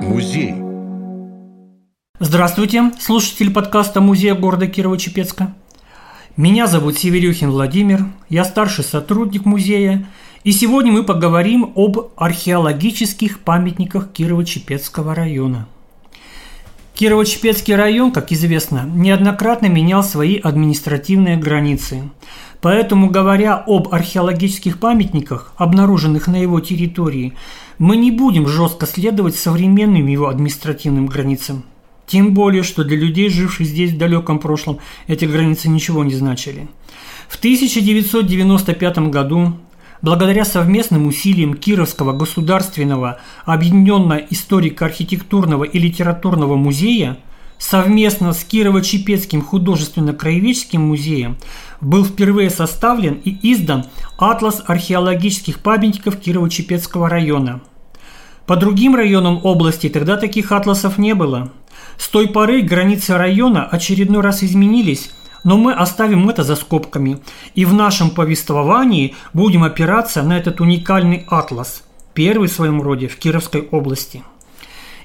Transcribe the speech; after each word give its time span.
Музей. 0.00 0.54
Здравствуйте, 2.18 2.92
слушатель 2.98 3.52
подкаста 3.52 4.00
Музея 4.00 4.34
города 4.34 4.66
Кирово-Чепецка. 4.66 5.54
Меня 6.36 6.66
зовут 6.66 6.98
Северюхин 6.98 7.50
Владимир, 7.50 8.06
я 8.28 8.44
старший 8.44 8.84
сотрудник 8.84 9.44
музея, 9.44 10.08
и 10.42 10.52
сегодня 10.52 10.92
мы 10.92 11.04
поговорим 11.04 11.72
об 11.76 12.10
археологических 12.16 13.40
памятниках 13.40 14.08
Кирово-Чепецкого 14.12 15.14
района. 15.14 15.68
Кирово-Чепецкий 17.00 17.74
район, 17.74 18.12
как 18.12 18.30
известно, 18.30 18.84
неоднократно 18.94 19.68
менял 19.68 20.04
свои 20.04 20.36
административные 20.36 21.38
границы. 21.38 22.10
Поэтому, 22.60 23.08
говоря 23.08 23.54
об 23.54 23.88
археологических 23.90 24.78
памятниках, 24.78 25.54
обнаруженных 25.56 26.26
на 26.26 26.36
его 26.36 26.60
территории, 26.60 27.32
мы 27.78 27.96
не 27.96 28.10
будем 28.10 28.46
жестко 28.46 28.84
следовать 28.84 29.36
современным 29.36 30.08
его 30.08 30.28
административным 30.28 31.06
границам. 31.06 31.64
Тем 32.06 32.34
более, 32.34 32.62
что 32.62 32.84
для 32.84 32.98
людей, 32.98 33.30
живших 33.30 33.66
здесь 33.66 33.92
в 33.92 33.96
далеком 33.96 34.38
прошлом, 34.38 34.78
эти 35.06 35.24
границы 35.24 35.70
ничего 35.70 36.04
не 36.04 36.12
значили. 36.12 36.68
В 37.30 37.38
1995 37.38 38.98
году, 39.08 39.54
благодаря 40.02 40.44
совместным 40.44 41.06
усилиям 41.06 41.54
Кировского 41.54 42.12
государственного 42.12 43.18
объединенного 43.44 44.18
историко-архитектурного 44.30 45.64
и 45.64 45.78
литературного 45.78 46.56
музея, 46.56 47.18
совместно 47.58 48.32
с 48.32 48.44
Кирово-Чепецким 48.50 49.42
художественно-краеведческим 49.42 50.80
музеем 50.80 51.36
был 51.80 52.04
впервые 52.04 52.50
составлен 52.50 53.20
и 53.24 53.52
издан 53.52 53.84
«Атлас 54.18 54.62
археологических 54.66 55.60
памятников 55.60 56.16
Кирово-Чепецкого 56.16 57.08
района». 57.08 57.60
По 58.46 58.56
другим 58.56 58.96
районам 58.96 59.40
области 59.44 59.88
тогда 59.88 60.16
таких 60.16 60.50
атласов 60.50 60.98
не 60.98 61.14
было. 61.14 61.52
С 61.96 62.08
той 62.08 62.26
поры 62.26 62.62
границы 62.62 63.16
района 63.16 63.64
очередной 63.64 64.22
раз 64.22 64.42
изменились, 64.42 65.10
но 65.44 65.56
мы 65.56 65.72
оставим 65.72 66.28
это 66.28 66.42
за 66.42 66.56
скобками 66.56 67.18
и 67.54 67.64
в 67.64 67.72
нашем 67.72 68.10
повествовании 68.10 69.14
будем 69.32 69.64
опираться 69.64 70.22
на 70.22 70.36
этот 70.38 70.60
уникальный 70.60 71.26
атлас, 71.28 71.82
первый 72.14 72.48
в 72.48 72.52
своем 72.52 72.82
роде 72.82 73.08
в 73.08 73.16
Кировской 73.16 73.68
области. 73.70 74.22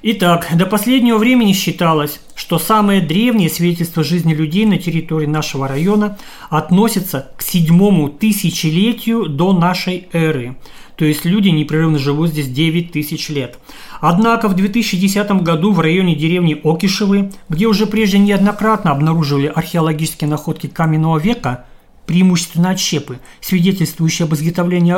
Итак, 0.02 0.48
до 0.54 0.66
последнего 0.66 1.16
времени 1.16 1.52
считалось, 1.52 2.20
что 2.34 2.58
самые 2.58 3.00
древние 3.00 3.48
свидетельства 3.48 4.04
жизни 4.04 4.34
людей 4.34 4.66
на 4.66 4.76
территории 4.76 5.26
нашего 5.26 5.66
района 5.66 6.18
относятся 6.50 7.30
к 7.36 7.42
седьмому 7.42 8.10
тысячелетию 8.10 9.26
до 9.26 9.52
нашей 9.52 10.08
эры. 10.12 10.56
То 10.96 11.04
есть 11.04 11.24
люди 11.24 11.48
непрерывно 11.48 11.98
живут 11.98 12.30
здесь 12.30 12.48
9 12.48 12.92
тысяч 12.92 13.28
лет. 13.30 13.58
Однако 14.00 14.48
в 14.48 14.54
2010 14.54 15.42
году 15.42 15.72
в 15.72 15.80
районе 15.80 16.14
деревни 16.14 16.60
Окишевы, 16.62 17.32
где 17.48 17.66
уже 17.66 17.86
прежде 17.86 18.18
неоднократно 18.18 18.92
обнаруживали 18.92 19.46
археологические 19.46 20.28
находки 20.28 20.66
каменного 20.66 21.18
века– 21.18 21.64
преимущественно 22.06 22.70
отщепы, 22.70 23.18
свидетельствующие 23.40 24.26
об 24.26 24.34
изготовлении 24.34 24.94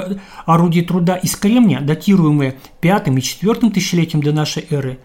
орудий 0.46 0.82
труда 0.82 1.16
из 1.16 1.34
кремня, 1.36 1.80
датируемые 1.80 2.56
пятым 2.80 3.18
и 3.18 3.22
четвертым 3.22 3.70
тысячелетием 3.70 4.22
до 4.22 4.32
нашей 4.32 4.66
эры, 4.70 4.98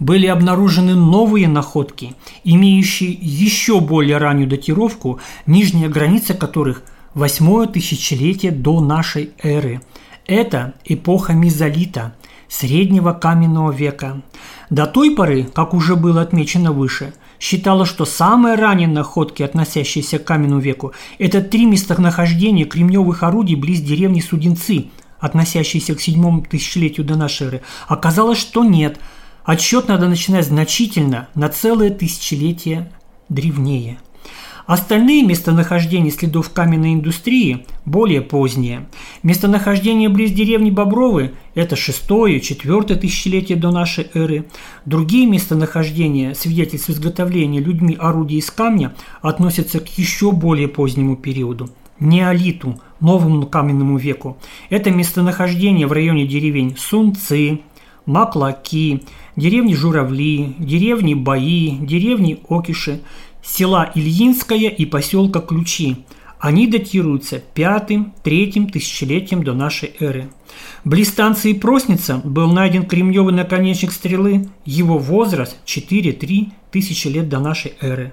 были 0.00 0.26
обнаружены 0.26 0.94
новые 0.94 1.46
находки, 1.46 2.14
имеющие 2.42 3.12
еще 3.12 3.80
более 3.80 4.16
раннюю 4.16 4.48
датировку, 4.48 5.20
нижняя 5.46 5.88
граница 5.88 6.34
которых– 6.34 6.82
восьмое 7.14 7.66
тысячелетие 7.66 8.52
до 8.52 8.80
нашей 8.80 9.30
эры. 9.42 9.82
Это 10.26 10.74
эпоха 10.84 11.34
мезолита, 11.34 12.14
среднего 12.48 13.12
каменного 13.12 13.70
века. 13.70 14.22
До 14.70 14.86
той 14.86 15.14
поры, 15.14 15.44
как 15.44 15.74
уже 15.74 15.94
было 15.94 16.22
отмечено 16.22 16.72
выше– 16.72 17.14
считала, 17.42 17.84
что 17.84 18.04
самые 18.04 18.54
ранние 18.54 18.86
находки, 18.86 19.42
относящиеся 19.42 20.20
к 20.20 20.24
каменному 20.24 20.60
веку, 20.60 20.92
это 21.18 21.42
три 21.42 21.66
местонахождения 21.66 22.64
кремневых 22.64 23.24
орудий 23.24 23.56
близ 23.56 23.80
деревни 23.80 24.20
Судинцы, 24.20 24.90
относящиеся 25.18 25.96
к 25.96 26.00
седьмому 26.00 26.42
тысячелетию 26.42 27.04
до 27.04 27.16
нашей 27.16 27.48
эры. 27.48 27.62
Оказалось, 27.88 28.38
что 28.38 28.62
нет. 28.62 29.00
Отсчет 29.44 29.88
надо 29.88 30.08
начинать 30.08 30.46
значительно, 30.46 31.28
на 31.34 31.48
целое 31.48 31.90
тысячелетие 31.90 32.92
древнее– 33.28 33.98
Остальные 34.66 35.24
местонахождения 35.24 36.10
следов 36.10 36.50
каменной 36.50 36.94
индустрии 36.94 37.66
более 37.84 38.20
поздние. 38.20 38.86
Местонахождение 39.22 40.08
близ 40.08 40.30
деревни 40.30 40.70
Бобровы– 40.70 41.32
это 41.54 41.74
6-4 41.74 42.94
тысячелетие 42.94 43.58
до 43.58 43.72
нашей 43.72 44.06
эры. 44.14 44.46
Другие 44.84 45.26
местонахождения, 45.26 46.34
свидетельств 46.34 46.90
изготовления 46.90 47.60
людьми 47.60 47.96
орудий 47.98 48.38
из 48.38 48.50
камня, 48.50 48.94
относятся 49.20 49.80
к 49.80 49.88
еще 49.98 50.30
более 50.30 50.68
позднему 50.68 51.16
периоду– 51.16 51.70
неолиту, 52.00 52.80
новому 53.00 53.46
каменному 53.46 53.96
веку. 53.98 54.38
Это 54.70 54.90
местонахождение 54.90 55.88
в 55.88 55.92
районе 55.92 56.26
деревень 56.26 56.76
Сунцы, 56.78 57.60
Маклаки, 58.06 59.02
деревни 59.36 59.74
Журавли, 59.74 60.54
деревни 60.58 61.14
Баи, 61.14 61.78
деревни 61.80 62.38
Окиши– 62.48 63.00
села 63.42 63.90
Ильинское 63.94 64.68
и 64.68 64.86
поселка 64.86 65.40
Ключи. 65.40 65.96
Они 66.38 66.66
датируются 66.66 67.38
пятым-третьим 67.38 68.68
тысячелетием 68.68 69.44
до 69.44 69.54
нашей 69.54 69.92
эры. 70.00 70.28
Близ 70.84 71.10
станции 71.10 71.52
Просница 71.52 72.20
был 72.24 72.50
найден 72.50 72.84
кремневый 72.84 73.32
наконечник 73.32 73.92
стрелы, 73.92 74.48
его 74.64 74.98
возраст 74.98 75.56
4-3 75.66 76.50
тысячи 76.72 77.06
лет 77.06 77.28
до 77.28 77.38
нашей 77.38 77.74
эры. 77.80 78.12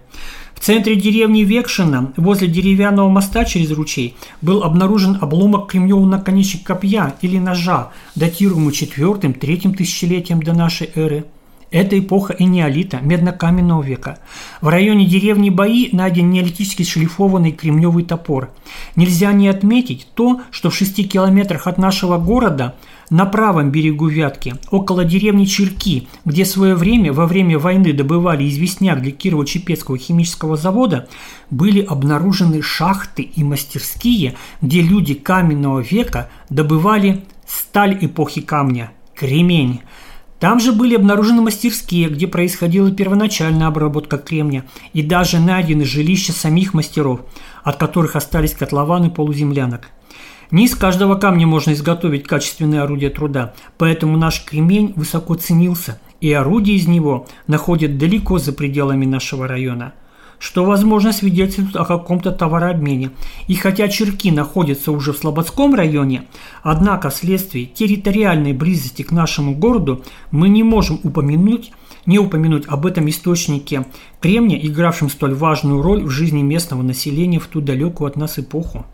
В 0.53 0.59
центре 0.59 0.95
деревни 0.95 1.41
Векшина, 1.41 2.13
возле 2.17 2.47
деревянного 2.47 3.09
моста 3.09 3.45
через 3.45 3.71
ручей, 3.71 4.15
был 4.41 4.61
обнаружен 4.61 5.17
обломок 5.19 5.71
кремневого 5.71 6.05
наконечника 6.05 6.75
копья 6.75 7.15
или 7.21 7.39
ножа, 7.39 7.91
датируемый 8.13 8.73
4-3 8.73 9.75
тысячелетием 9.75 10.43
до 10.43 10.53
нашей 10.53 10.91
эры– 10.93 11.25
это 11.71 11.99
эпоха 11.99 12.35
энеолита, 12.37 12.99
медно-каменного 13.01 13.83
века. 13.83 14.19
В 14.61 14.67
районе 14.67 15.05
деревни 15.05 15.49
Баи 15.49 15.89
найден 15.91 16.29
неолитический 16.31 16.85
шлифованный 16.85 17.51
кремневый 17.51 18.03
топор. 18.03 18.51
Нельзя 18.95 19.31
не 19.33 19.47
отметить 19.47 20.07
то, 20.15 20.41
что 20.51 20.69
в 20.69 20.75
шести 20.75 21.03
километрах 21.03 21.67
от 21.67 21.77
нашего 21.77 22.17
города 22.17 22.75
на 23.09 23.25
правом 23.25 23.71
берегу 23.71 24.07
Вятки, 24.07 24.55
около 24.71 25.03
деревни 25.03 25.45
Черки, 25.45 26.07
где 26.25 26.43
в 26.43 26.47
свое 26.47 26.75
время, 26.75 27.13
во 27.13 27.25
время 27.25 27.57
войны 27.57 27.93
добывали 27.93 28.47
известняк 28.47 29.01
для 29.01 29.11
Кирово-Чепецкого 29.11 29.97
химического 29.97 30.57
завода, 30.57 31.07
были 31.49 31.81
обнаружены 31.81 32.61
шахты 32.61 33.23
и 33.23 33.43
мастерские, 33.43 34.35
где 34.61 34.81
люди 34.81 35.13
каменного 35.13 35.79
века 35.79 36.29
добывали 36.49 37.23
сталь 37.47 37.97
эпохи 38.01 38.41
камня– 38.41 38.91
кремень– 39.15 39.81
там 40.39 40.59
же 40.59 40.71
были 40.71 40.95
обнаружены 40.95 41.41
мастерские, 41.41 42.09
где 42.09 42.27
происходила 42.27 42.91
первоначальная 42.91 43.67
обработка 43.67 44.17
кремня, 44.17 44.63
и 44.93 45.01
даже 45.01 45.39
найдены 45.39 45.85
жилища 45.85 46.31
самих 46.31 46.73
мастеров, 46.73 47.21
от 47.63 47.75
которых 47.75 48.15
остались 48.15 48.53
котлованы 48.53 49.09
полуземлянок. 49.09 49.89
Не 50.51 50.65
из 50.65 50.75
каждого 50.75 51.15
камня 51.15 51.45
можно 51.45 51.73
изготовить 51.73 52.25
качественное 52.25 52.83
орудие 52.83 53.09
труда, 53.09 53.53
поэтому 53.77 54.17
наш 54.17 54.43
кремень 54.43 54.93
высоко 54.95 55.35
ценился, 55.35 55.99
и 56.21 56.31
орудия 56.31 56.73
из 56.73 56.87
него 56.87 57.27
находят 57.47 57.97
далеко 57.97 58.39
за 58.39 58.53
пределами 58.53 59.05
нашего 59.05 59.47
района– 59.47 59.93
что, 60.39 60.63
возможно, 60.63 61.11
свидетельствует 61.11 61.75
о 61.75 61.85
каком-то 61.85 62.31
товарообмене. 62.31 63.11
И 63.47 63.55
хотя 63.55 63.87
Черки 63.89 64.31
находятся 64.31 64.91
уже 64.91 65.13
в 65.13 65.17
Слободском 65.17 65.75
районе, 65.75 66.23
однако 66.63 67.09
вследствие 67.09 67.65
территориальной 67.65 68.53
близости 68.53 69.03
к 69.03 69.11
нашему 69.11 69.53
городу 69.53 70.03
мы 70.31 70.49
не 70.49 70.63
можем 70.63 70.99
упомянуть 71.03 71.71
не 72.05 72.17
упомянуть 72.17 72.63
об 72.67 72.87
этом 72.87 73.07
источнике 73.09 73.85
кремния, 74.19 74.57
игравшем 74.57 75.09
столь 75.09 75.35
важную 75.35 75.81
роль 75.81 76.03
в 76.03 76.09
жизни 76.09 76.41
местного 76.41 76.81
населения 76.81 77.39
в 77.39 77.45
ту 77.45 77.61
далекую 77.61 78.07
от 78.07 78.15
нас 78.15 78.39
эпоху. 78.39 78.85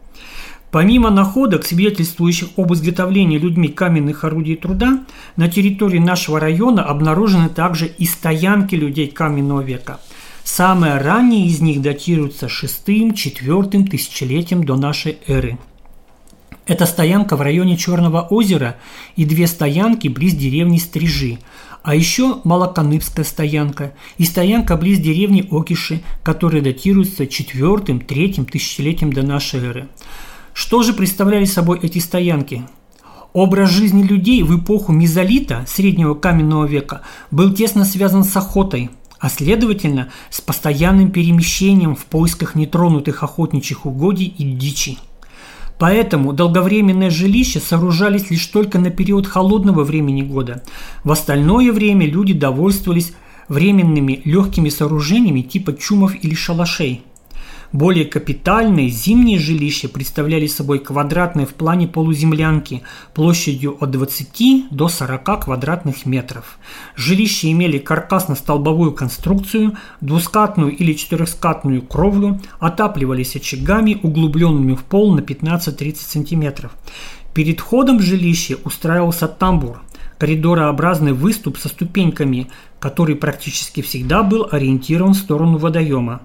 Помимо 0.70 1.12
находок, 1.12 1.66
свидетельствующих 1.66 2.50
об 2.58 2.74
изготовлении 2.74 3.38
людьми 3.38 3.70
каменных 3.70 4.26
орудий 4.26 4.58
труда, 4.58 5.06
на 5.38 5.48
территории 5.48 6.00
нашего 6.00 6.42
района 6.42 6.84
обнаружены 6.84 7.48
также 7.48 7.86
и 7.86 8.06
стоянки 8.06 8.76
людей 8.76 9.08
каменного 9.08 9.62
века– 9.62 10.02
Самые 10.46 11.00
ранние 11.00 11.48
из 11.48 11.60
них 11.60 11.82
датируются 11.82 12.48
шестым-четвертым 12.48 13.88
тысячелетием 13.88 14.64
до 14.64 14.76
нашей 14.78 15.18
эры. 15.26 15.58
Это 16.68 16.86
стоянка 16.86 17.36
в 17.36 17.42
районе 17.42 17.78
Черного 17.78 18.22
озера 18.22 18.78
и 19.16 19.26
две 19.26 19.48
стоянки 19.48 20.08
близ 20.08 20.36
деревни 20.36 20.78
Стрижи, 20.78 21.40
а 21.82 21.96
еще 21.96 22.42
Малоканыбская 22.44 23.26
стоянка 23.26 23.96
и 24.20 24.24
стоянка 24.24 24.78
близ 24.78 25.00
деревни 25.00 25.48
Окиши, 25.50 26.04
которые 26.22 26.62
датируются 26.62 27.26
четвертым-третьим 27.26 28.46
тысячелетием 28.46 29.12
до 29.12 29.24
нашей 29.24 29.62
эры. 29.62 29.88
Что 30.54 30.84
же 30.84 30.94
представляли 30.94 31.46
собой 31.46 31.80
эти 31.82 31.98
стоянки? 31.98 32.64
Образ 33.34 33.72
жизни 33.72 34.04
людей 34.04 34.44
в 34.44 34.58
эпоху 34.58 34.94
мезолита, 34.94 35.66
среднего 35.68 36.14
каменного 36.14 36.66
века, 36.66 37.02
был 37.32 37.52
тесно 37.52 37.84
связан 37.84 38.24
с 38.24 38.38
охотой, 38.38 38.92
а 39.26 39.30
следовательно 39.30 40.10
с 40.30 40.40
постоянным 40.40 41.10
перемещением 41.10 41.96
в 41.96 42.06
поисках 42.06 42.54
нетронутых 42.54 43.24
охотничьих 43.24 43.88
угодий 43.88 44.28
и 44.28 44.44
дичи. 44.44 45.00
Поэтому 45.80 46.32
долговременные 46.32 47.10
жилища 47.10 47.60
сооружались 47.60 48.30
лишь 48.30 48.46
только 48.46 48.78
на 48.78 48.92
период 48.92 49.26
холодного 49.26 49.84
времени 49.84 50.22
года. 50.22 50.62
В 51.04 51.12
остальное 51.12 51.72
время 51.72 52.06
люди 52.06 52.34
довольствовались 52.36 53.14
временными 53.48 54.22
легкими 54.26 54.70
сооружениями 54.70 55.42
типа 55.42 55.76
чумов 55.76 56.14
или 56.22 56.36
шалашей– 56.36 57.02
более 57.76 58.06
капитальные 58.06 58.88
зимние 58.88 59.38
жилища 59.38 59.90
представляли 59.90 60.48
собой 60.48 60.80
квадратные 60.80 61.46
в 61.46 61.54
плане 61.54 61.88
полуземлянки 61.90 62.84
площадью 63.14 63.76
от 63.82 63.92
20 63.92 64.70
до 64.72 64.88
40 64.88 65.44
квадратных 65.44 66.06
метров. 66.06 66.58
Жилища 66.96 67.52
имели 67.52 67.78
каркасно-столбовую 67.78 68.94
конструкцию, 68.94 69.76
двускатную 70.00 70.76
или 70.76 70.94
четырехскатную 70.94 71.82
кровлю, 71.82 72.40
отапливались 72.60 73.36
очагами, 73.36 74.00
углубленными 74.02 74.76
в 74.76 74.84
пол 74.84 75.14
на 75.14 75.20
15-30 75.20 75.96
см. 75.96 76.70
Перед 77.34 77.60
входом 77.60 77.98
в 77.98 78.02
жилище 78.02 78.58
устраивался 78.64 79.28
тамбур– 79.28 79.82
коридорообразный 80.18 81.12
выступ 81.12 81.58
со 81.58 81.68
ступеньками, 81.68 82.48
который 82.80 83.16
практически 83.16 83.82
всегда 83.82 84.24
был 84.24 84.48
ориентирован 84.50 85.14
в 85.14 85.18
сторону 85.18 85.58
водоема. 85.58 86.22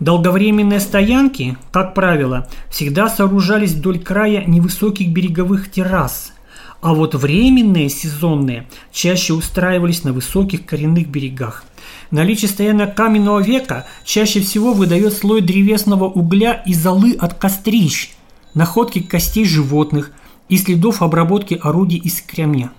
Долговременные 0.00 0.80
стоянки, 0.80 1.56
как 1.70 1.94
правило, 1.94 2.48
всегда 2.70 3.08
сооружались 3.08 3.72
вдоль 3.72 3.98
края 3.98 4.44
невысоких 4.46 5.08
береговых 5.08 5.70
террас, 5.70 6.32
а 6.80 6.94
вот 6.94 7.14
временные 7.14 7.88
сезонные 7.88 8.66
чаще 8.90 9.34
устраивались 9.34 10.02
на 10.02 10.12
высоких 10.12 10.66
коренных 10.66 11.08
берегах. 11.08 11.64
Наличие 12.10 12.48
стоянок 12.48 12.94
каменного 12.94 13.40
века 13.40 13.86
чаще 14.04 14.40
всего 14.40 14.72
выдает 14.72 15.12
слой 15.12 15.40
древесного 15.40 16.04
угля 16.04 16.62
и 16.66 16.74
золы 16.74 17.16
от 17.18 17.34
кострищ, 17.34 18.10
находки 18.54 19.00
костей 19.00 19.44
животных 19.44 20.10
и 20.48 20.58
следов 20.58 21.02
обработки 21.02 21.58
орудий 21.62 21.98
из 21.98 22.20
кремня. 22.20 22.72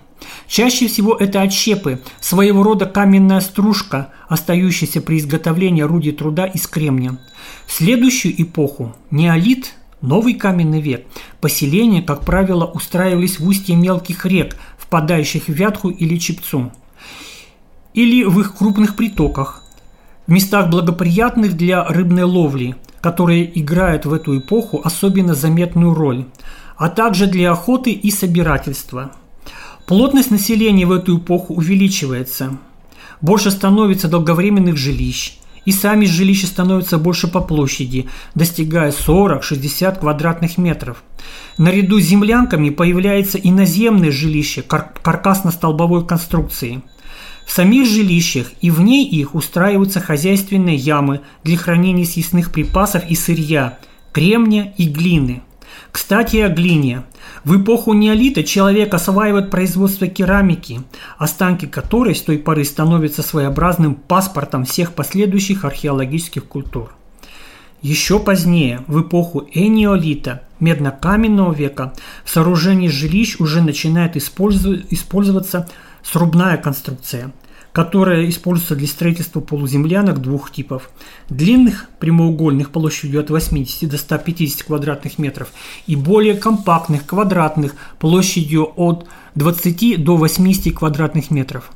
Чаще 0.48 0.88
всего 0.88 1.16
это 1.16 1.42
отщепы, 1.42 2.02
своего 2.20 2.64
рода 2.64 2.86
каменная 2.86 3.42
стружка, 3.42 4.10
остающаяся 4.28 5.02
при 5.02 5.18
изготовлении 5.18 5.84
орудий 5.84 6.12
труда 6.12 6.46
из 6.46 6.68
кремня. 6.68 7.18
В 7.66 7.72
следующую 7.72 8.40
эпоху– 8.42 8.96
неолит, 9.12 9.74
новый 10.02 10.34
каменный 10.36 10.82
век, 10.82 11.06
поселения, 11.42 12.02
как 12.02 12.26
правило, 12.26 12.66
устраивались 12.66 13.40
в 13.40 13.48
устье 13.48 13.76
мелких 13.76 14.26
рек, 14.26 14.58
впадающих 14.78 15.46
в 15.48 15.54
Вятху 15.54 15.90
или 15.90 16.18
Чепцу, 16.18 16.72
или 17.94 18.24
в 18.24 18.40
их 18.40 18.56
крупных 18.56 18.96
притоках, 18.96 19.64
в 20.28 20.32
местах 20.32 20.70
благоприятных 20.70 21.58
для 21.58 21.84
рыбной 21.84 22.24
ловли, 22.24 22.76
которые 23.02 23.60
играют 23.60 24.06
в 24.06 24.14
эту 24.14 24.38
эпоху 24.38 24.82
особенно 24.84 25.34
заметную 25.34 25.94
роль, 25.94 26.26
а 26.78 26.90
также 26.90 27.28
для 27.28 27.52
охоты 27.52 27.92
и 27.92 28.12
собирательства– 28.12 29.14
Плотность 29.94 30.32
населения 30.32 30.88
в 30.88 30.92
эту 30.92 31.20
эпоху 31.20 31.54
увеличивается. 31.54 32.58
Больше 33.22 33.52
становится 33.52 34.08
долговременных 34.08 34.76
жилищ. 34.76 35.34
И 35.66 35.72
сами 35.72 36.06
жилища 36.06 36.48
становятся 36.48 36.98
больше 36.98 37.28
по 37.28 37.42
площади, 37.42 38.08
достигая 38.34 38.92
40-60 38.92 40.00
квадратных 40.00 40.58
метров. 40.58 41.04
Наряду 41.60 42.00
с 42.00 42.06
землянками 42.06 42.72
появляется 42.72 43.38
и 43.38 43.52
наземное 43.52 44.10
жилище 44.10 44.64
кар- 44.64 44.92
каркасно-столбовой 45.04 46.08
конструкции. 46.08 46.82
В 47.46 47.52
самих 47.52 47.88
жилищах 47.88 48.48
и 48.62 48.72
вне 48.72 49.08
их 49.08 49.36
устраиваются 49.36 50.00
хозяйственные 50.00 50.76
ямы 50.76 51.22
для 51.44 51.56
хранения 51.56 52.06
съестных 52.06 52.52
припасов 52.52 53.04
и 53.08 53.14
сырья, 53.14 53.78
кремня 54.12 54.74
и 54.76 54.88
глины. 54.88 55.44
Кстати, 55.94 56.38
о 56.38 56.50
глине. 56.50 57.04
В 57.44 57.62
эпоху 57.62 57.94
неолита 57.94 58.44
человек 58.44 58.96
осваивает 58.96 59.52
производство 59.52 60.08
керамики, 60.08 60.82
останки 61.20 61.68
которой 61.68 62.16
с 62.16 62.22
той 62.24 62.40
поры 62.40 62.66
становятся 62.66 63.22
своеобразным 63.22 63.94
паспортом 63.94 64.66
всех 64.66 64.94
последующих 64.94 65.66
археологических 65.66 66.46
культур. 66.46 66.96
Еще 67.84 68.20
позднее, 68.20 68.84
в 68.88 69.02
эпоху 69.02 69.48
энеолита, 69.54 70.42
медно-каменного 70.60 71.54
века, 71.54 71.94
в 72.26 72.30
сооружении 72.32 72.88
жилищ 72.88 73.36
уже 73.40 73.62
начинает 73.62 74.18
использоваться 74.18 75.70
срубная 76.02 76.58
конструкция– 76.58 77.32
которая 77.74 78.30
используется 78.30 78.76
для 78.76 78.88
строительства 78.88 79.42
полуземлянок 79.42 80.22
двух 80.22 80.52
типов. 80.52 80.90
Длинных, 81.30 81.90
прямоугольных 82.00 82.70
площадью 82.70 83.20
от 83.20 83.32
80 83.32 83.90
до 83.90 83.98
150 83.98 84.64
квадратных 84.64 85.18
метров 85.18 85.50
и 85.88 85.96
более 85.96 86.36
компактных, 86.36 87.06
квадратных, 87.06 87.76
площадью 88.00 88.72
от 88.76 89.08
20 89.36 90.04
до 90.04 90.16
80 90.16 90.74
квадратных 90.78 91.32
метров. 91.32 91.72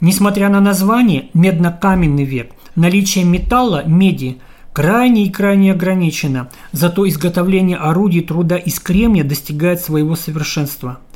Несмотря 0.00 0.48
на 0.48 0.60
название 0.60 1.28
«медно-каменный 1.34 2.24
век», 2.24 2.52
наличие 2.76 3.24
металла, 3.24 3.84
меди– 3.84 4.38
крайне 4.72 5.26
и 5.26 5.30
крайне 5.30 5.72
ограничено, 5.72 6.48
зато 6.70 7.08
изготовление 7.08 7.76
орудий 7.76 8.22
труда 8.22 8.56
из 8.56 8.78
кремния 8.78 9.24
достигает 9.24 9.80
своего 9.80 10.14
совершенства– 10.14 11.00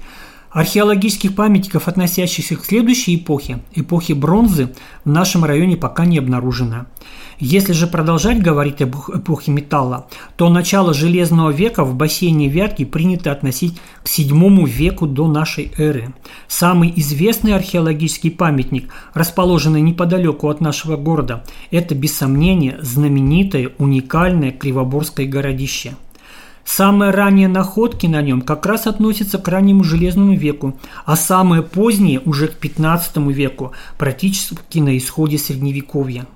Археологических 0.54 1.34
памятников, 1.34 1.88
относящихся 1.88 2.54
к 2.54 2.64
следующей 2.64 3.16
эпохе, 3.16 3.58
эпохе 3.74 4.14
бронзы, 4.14 4.72
в 5.04 5.10
нашем 5.10 5.44
районе 5.44 5.76
пока 5.76 6.04
не 6.04 6.16
обнаружено. 6.18 6.86
Если 7.40 7.72
же 7.72 7.88
продолжать 7.88 8.40
говорить 8.40 8.80
об 8.80 8.94
эпохе 8.94 9.50
металла, 9.50 10.06
то 10.36 10.48
начало 10.48 10.94
Железного 10.94 11.50
века 11.50 11.84
в 11.84 11.96
бассейне 11.96 12.48
Вятки 12.48 12.84
принято 12.84 13.32
относить 13.32 13.80
к 14.04 14.06
VII 14.06 14.64
веку 14.64 15.08
до 15.08 15.26
нашей 15.26 15.72
эры. 15.76 16.14
Самый 16.46 16.92
известный 16.94 17.54
археологический 17.54 18.30
памятник, 18.30 18.92
расположенный 19.12 19.80
неподалеку 19.80 20.48
от 20.48 20.60
нашего 20.60 20.96
города, 20.96 21.42
это 21.72 21.96
без 21.96 22.16
сомнения 22.16 22.78
знаменитое 22.80 23.72
уникальное 23.78 24.52
Кривоборское 24.52 25.26
городище– 25.26 25.96
Самые 26.64 27.10
ранние 27.10 27.48
находки 27.48 28.06
на 28.06 28.22
нем 28.22 28.40
как 28.40 28.64
раз 28.66 28.86
относятся 28.86 29.38
к 29.38 29.46
раннему 29.48 29.84
железному 29.84 30.34
веку, 30.34 30.78
а 31.04 31.14
самые 31.14 31.62
поздние 31.62 32.20
уже 32.20 32.48
к 32.48 32.54
15 32.54 33.16
веку, 33.28 33.72
практически 33.98 34.78
на 34.78 34.96
исходе 34.96 35.38
средневековья. 35.38 36.26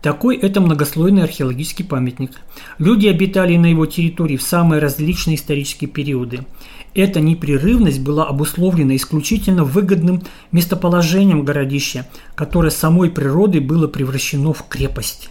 Такой 0.00 0.36
это 0.36 0.60
многослойный 0.60 1.24
археологический 1.24 1.84
памятник. 1.84 2.30
Люди 2.78 3.08
обитали 3.08 3.56
на 3.56 3.66
его 3.66 3.84
территории 3.84 4.36
в 4.36 4.42
самые 4.42 4.80
различные 4.80 5.36
исторические 5.36 5.90
периоды. 5.90 6.46
Эта 6.94 7.20
непрерывность 7.20 8.00
была 8.00 8.26
обусловлена 8.26 8.94
исключительно 8.96 9.64
выгодным 9.64 10.22
местоположением 10.52 11.44
городища, 11.44 12.06
которое 12.36 12.70
самой 12.70 13.10
природой 13.10 13.60
было 13.60 13.88
превращено 13.88 14.52
в 14.52 14.66
крепость. 14.68 15.30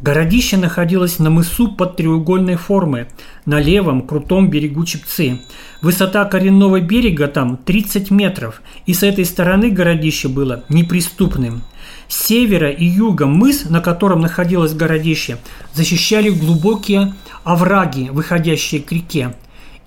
Городище 0.00 0.56
находилось 0.56 1.18
на 1.18 1.28
мысу 1.28 1.72
под 1.72 1.96
треугольной 1.96 2.54
формы, 2.54 3.08
на 3.46 3.58
левом 3.58 4.02
крутом 4.02 4.48
берегу 4.48 4.84
Чепцы. 4.84 5.40
Высота 5.82 6.24
коренного 6.24 6.80
берега 6.80 7.26
там 7.26 7.56
30 7.56 8.12
метров, 8.12 8.62
и 8.86 8.94
с 8.94 9.02
этой 9.02 9.24
стороны 9.24 9.70
городище 9.70 10.28
было 10.28 10.62
неприступным. 10.68 11.62
С 12.06 12.26
севера 12.26 12.70
и 12.70 12.84
юга 12.84 13.26
мыс, 13.26 13.68
на 13.68 13.80
котором 13.80 14.20
находилось 14.20 14.72
городище, 14.72 15.38
защищали 15.74 16.30
глубокие 16.30 17.14
овраги, 17.42 18.08
выходящие 18.12 18.80
к 18.80 18.92
реке. 18.92 19.34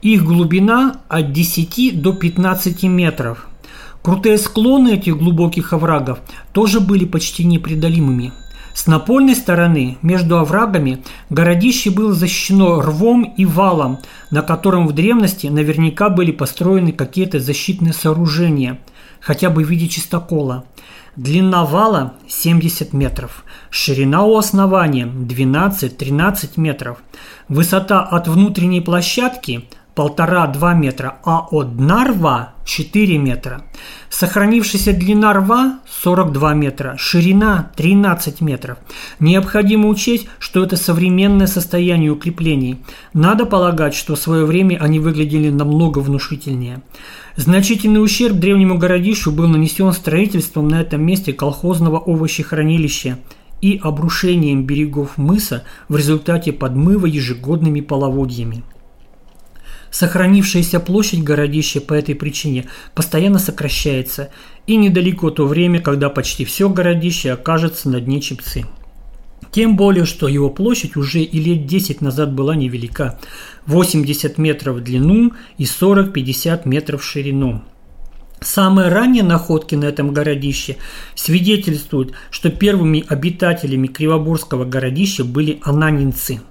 Их 0.02 0.26
глубина 0.26 1.00
от 1.08 1.32
10 1.32 2.02
до 2.02 2.12
15 2.12 2.84
метров. 2.84 3.48
Крутые 4.02 4.38
склоны 4.40 4.96
этих 4.96 5.18
глубоких 5.18 5.72
оврагов 5.72 6.20
тоже 6.52 6.82
были 6.82 7.06
почти 7.06 7.46
непреодолимыми– 7.46 8.34
с 8.74 8.88
напольной 8.88 9.36
стороны, 9.36 9.98
между 10.02 10.38
оврагами, 10.38 11.04
городище 11.30 11.92
было 11.92 12.14
защищено 12.14 12.82
рвом 12.82 13.34
и 13.38 13.46
валом, 13.46 14.00
на 14.30 14.42
котором 14.42 14.88
в 14.88 14.94
древности 14.94 15.48
наверняка 15.48 16.10
были 16.10 16.32
построены 16.32 16.92
какие-то 16.92 17.40
защитные 17.40 17.94
сооружения, 17.94 18.80
хотя 19.20 19.50
бы 19.50 19.64
в 19.64 19.70
виде 19.70 19.88
чистокола. 19.88 20.66
Длина 21.18 21.66
вала 21.66 22.14
70 22.30 22.94
метров, 22.94 23.44
ширина 23.70 24.24
у 24.24 24.38
основания 24.38 25.06
12-13 25.06 26.52
метров, 26.56 27.04
высота 27.50 28.02
от 28.02 28.30
внутренней 28.30 28.80
площадки 28.80 29.68
1,5-2 29.96 30.76
метра, 30.76 31.18
а 31.24 31.48
от 31.52 31.76
дна 31.76 32.06
рва 32.06 32.54
4 32.66 33.18
метра. 33.18 33.64
Сохранившаяся 34.10 34.94
длина 34.94 35.34
рва 35.34 35.80
42 36.04 36.54
метра, 36.54 36.96
ширина 36.98 37.72
13 37.76 38.42
метров. 38.42 38.78
Необходимо 39.20 39.90
учесть, 39.90 40.28
что 40.40 40.64
это 40.64 40.78
современное 40.78 41.48
состояние 41.48 42.12
укреплений. 42.12 42.82
Надо 43.14 43.46
полагать, 43.46 43.94
что 43.94 44.16
в 44.16 44.20
свое 44.20 44.46
время 44.46 44.78
они 44.82 45.00
выглядели 45.00 45.50
намного 45.50 46.00
внушительнее. 46.00 46.82
Значительный 47.36 48.04
ущерб 48.04 48.36
древнему 48.36 48.78
городищу 48.78 49.32
был 49.32 49.48
нанесен 49.48 49.92
строительством 49.94 50.68
на 50.68 50.82
этом 50.82 51.02
месте 51.02 51.34
колхозного 51.34 51.98
овощехранилища 52.00 53.18
и 53.62 53.80
обрушением 53.82 54.66
берегов 54.66 55.18
мыса 55.18 55.64
в 55.88 55.96
результате 55.96 56.52
подмыва 56.52 57.06
ежегодными 57.06 57.82
половодьями. 57.82 58.64
Сохранившаяся 59.92 60.80
площадь 60.80 61.22
городища 61.22 61.82
по 61.82 61.94
этой 61.94 62.16
причине 62.16 62.66
постоянно 62.96 63.40
сокращается, 63.40 64.30
и 64.66 64.78
недалеко 64.78 65.30
то 65.32 65.46
время, 65.46 65.82
когда 65.82 66.10
почти 66.10 66.46
все 66.46 66.70
городище 66.70 67.32
окажется 67.32 67.90
на 67.90 68.00
дне 68.00 68.22
Чепцы. 68.22 68.66
Тем 69.52 69.76
более, 69.76 70.06
что 70.06 70.30
его 70.30 70.50
площадь 70.50 70.96
уже 70.96 71.20
и 71.20 71.40
лет 71.40 71.66
10 71.66 72.00
назад 72.00 72.34
была 72.34 72.56
невелика– 72.56 73.20
80 73.66 74.38
метров 74.38 74.78
в 74.78 74.82
длину 74.82 75.34
и 75.58 75.64
40-50 75.64 76.62
метров 76.66 77.02
в 77.02 77.06
ширину. 77.06 77.62
Самые 78.40 78.88
ранние 78.88 79.24
находки 79.24 79.76
на 79.76 79.86
этом 79.86 80.14
городище 80.14 80.78
свидетельствуют, 81.16 82.14
что 82.32 82.50
первыми 82.50 83.04
обитателями 83.08 83.88
Кривоборского 83.88 84.64
городища 84.64 85.26
были 85.26 85.60
ананинцы– 85.64 86.40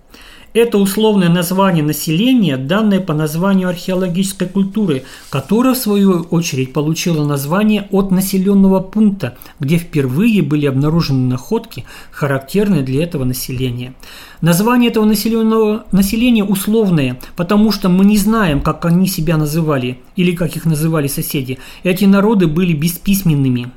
это 0.53 0.79
условное 0.79 1.29
название 1.29 1.85
населения, 1.85 2.57
данное 2.57 3.01
по 3.01 3.15
названию 3.15 3.69
археологической 3.69 4.49
культуры, 4.49 5.05
которая 5.31 5.75
в 5.75 5.79
свою 5.79 6.23
очередь 6.31 6.73
получила 6.73 7.25
название 7.25 7.87
от 7.91 8.11
населенного 8.11 8.81
пункта, 8.81 9.37
где 9.61 9.79
впервые 9.79 10.43
были 10.43 10.67
обнаружены 10.67 11.29
находки, 11.29 11.85
характерные 12.11 12.83
для 12.83 13.05
этого 13.05 13.25
населения. 13.25 13.95
Название 14.41 14.91
этого 14.91 15.05
населенного 15.05 15.85
населения 15.93 16.45
условное, 16.45 17.21
потому 17.37 17.71
что 17.71 17.89
мы 17.89 18.05
не 18.05 18.17
знаем, 18.17 18.61
как 18.61 18.85
они 18.85 19.07
себя 19.07 19.37
называли 19.37 20.01
или 20.17 20.33
как 20.33 20.57
их 20.57 20.65
называли 20.65 21.07
соседи. 21.07 21.59
Эти 21.85 22.07
народы 22.07 22.47
были 22.47 22.73
бесписьменными. 22.73 23.71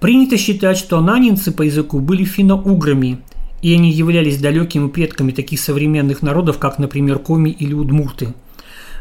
Принято 0.00 0.36
считать, 0.36 0.76
что 0.78 0.98
ананинцы 0.98 1.52
по 1.52 1.62
языку 1.62 2.00
были 2.00 2.24
финно-уграми, 2.24 3.20
и 3.62 3.72
они 3.72 3.92
являлись 3.92 4.38
далекими 4.38 4.88
предками 4.88 5.32
таких 5.32 5.60
современных 5.60 6.20
народов, 6.20 6.58
как, 6.58 6.78
например, 6.78 7.18
коми 7.18 7.50
или 7.50 7.72
удмурты. 7.72 8.34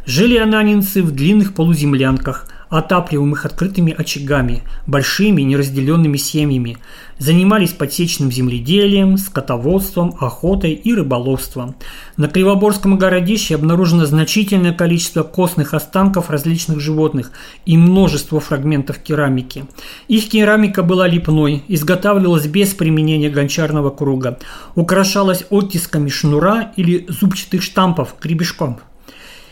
Жили 0.05 0.37
ананинцы 0.37 1.03
в 1.03 1.11
длинных 1.11 1.53
полуземлянках, 1.53 2.47
отапливаемых 2.71 3.45
открытыми 3.45 3.93
очагами, 3.95 4.63
большими 4.87 5.41
неразделенными 5.41 6.17
семьями, 6.17 6.77
занимались 7.19 7.71
подсечным 7.71 8.31
земледелием, 8.31 9.17
скотоводством, 9.17 10.15
охотой 10.19 10.71
и 10.71 10.93
рыболовством. 10.95 11.75
На 12.17 12.27
Кривоборском 12.27 12.97
городище 12.97 13.55
обнаружено 13.55 14.05
значительное 14.05 14.73
количество 14.73 15.23
костных 15.23 15.73
останков 15.73 16.29
различных 16.29 16.79
животных 16.79 17.31
и 17.65 17.77
множество 17.77 18.39
фрагментов 18.39 18.99
керамики. 18.99 19.65
Их 20.07 20.29
керамика 20.29 20.81
была 20.81 21.07
липной, 21.07 21.63
изготавливалась 21.67 22.47
без 22.47 22.69
применения 22.69 23.29
гончарного 23.29 23.89
круга, 23.89 24.39
украшалась 24.75 25.43
оттисками 25.49 26.09
шнура 26.09 26.71
или 26.77 27.05
зубчатых 27.09 27.61
штампов, 27.61 28.15
гребешком– 28.21 28.79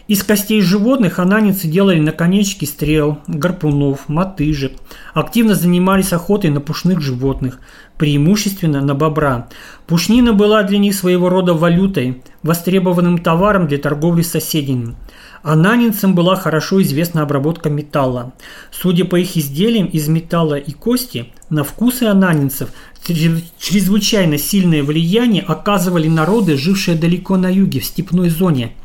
из 0.09 0.23
костей 0.23 0.59
животных 0.63 1.19
ананицы 1.19 1.67
делали 1.67 1.99
наконечки 1.99 2.65
стрел, 2.65 3.19
гарпунов, 3.27 4.09
мотыжек. 4.09 4.71
Активно 5.13 5.53
занимались 5.53 6.13
охотой 6.13 6.49
на 6.49 6.59
пушных 6.59 6.99
животных, 6.99 7.59
преимущественно 7.95 8.81
на 8.81 8.95
бобра. 8.95 9.49
Пушнина 9.85 10.33
была 10.33 10.63
для 10.63 10.79
них 10.79 10.95
своего 10.95 11.29
рода 11.29 11.53
валютой, 11.53 12.23
востребованным 12.41 13.19
товаром 13.19 13.67
для 13.67 13.77
торговли 13.77 14.23
с 14.23 14.31
соседями. 14.31 14.95
Ананинцам 15.43 16.15
была 16.15 16.35
хорошо 16.35 16.81
известна 16.81 17.21
обработка 17.21 17.69
металла. 17.69 18.33
Судя 18.71 19.05
по 19.05 19.15
их 19.15 19.37
изделиям 19.37 19.85
из 19.85 20.07
металла 20.07 20.55
и 20.55 20.71
кости, 20.71 21.27
на 21.51 21.63
вкусы 21.63 22.05
ананинцев 22.05 22.69
чрезвычайно 23.03 24.39
сильное 24.39 24.81
влияние 24.81 25.43
оказывали 25.43 26.07
народы, 26.07 26.57
жившие 26.57 26.97
далеко 26.97 27.37
на 27.37 27.53
юге, 27.53 27.79
в 27.79 27.85
степной 27.85 28.29
зоне– 28.29 28.71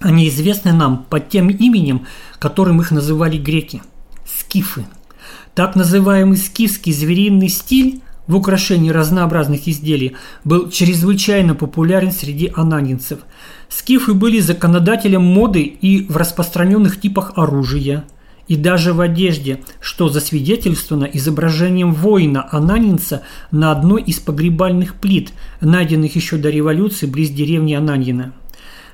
они 0.00 0.28
известны 0.28 0.72
нам 0.72 1.04
под 1.08 1.28
тем 1.28 1.50
именем, 1.50 2.06
которым 2.38 2.80
их 2.80 2.90
называли 2.90 3.36
греки– 3.38 3.82
скифы. 4.26 4.86
Так 5.54 5.76
называемый 5.76 6.36
скифский 6.36 6.92
звериный 6.92 7.48
стиль 7.48 8.00
в 8.26 8.36
украшении 8.36 8.90
разнообразных 8.90 9.68
изделий 9.68 10.16
был 10.44 10.70
чрезвычайно 10.70 11.54
популярен 11.54 12.12
среди 12.12 12.52
ананинцев. 12.54 13.20
Скифы 13.68 14.14
были 14.14 14.40
законодателем 14.40 15.22
моды 15.22 15.62
и 15.62 16.06
в 16.06 16.16
распространенных 16.16 17.00
типах 17.00 17.32
оружия, 17.36 18.04
и 18.48 18.56
даже 18.56 18.94
в 18.94 19.00
одежде, 19.00 19.60
что 19.80 20.08
засвидетельствовано 20.08 21.04
изображением 21.04 21.92
воина-ананинца 21.92 23.22
на 23.50 23.70
одной 23.70 24.02
из 24.02 24.18
погребальных 24.18 24.94
плит, 24.94 25.32
найденных 25.60 26.16
еще 26.16 26.36
до 26.36 26.50
революции 26.50 27.06
близ 27.06 27.30
деревни 27.30 27.74
Ананьина. 27.74 28.32